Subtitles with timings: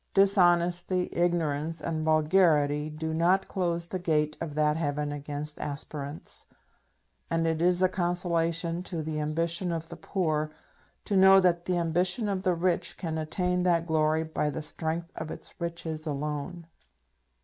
[0.15, 6.47] Dishonesty, ignorance, and vulgarity do not close the gate of that heaven against aspirants;
[7.29, 10.49] and it is a consolation to the ambition of the poor
[11.05, 15.11] to know that the ambition of the rich can attain that glory by the strength
[15.15, 16.65] of its riches alone.